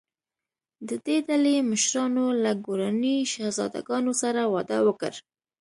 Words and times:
د 0.87 0.89
دې 1.05 1.17
ډلې 1.27 1.55
مشرانو 1.69 2.25
له 2.43 2.51
ګوراني 2.65 3.15
شهزادګانو 3.31 4.11
سره 4.21 4.41
واده 4.53 4.77
وکړ. 4.87 5.13